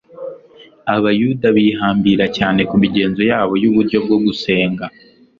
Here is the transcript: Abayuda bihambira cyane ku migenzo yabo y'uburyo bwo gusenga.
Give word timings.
Abayuda 0.95 1.47
bihambira 1.57 2.25
cyane 2.37 2.61
ku 2.69 2.75
migenzo 2.83 3.21
yabo 3.31 3.53
y'uburyo 3.61 3.97
bwo 4.05 4.17
gusenga. 4.25 4.85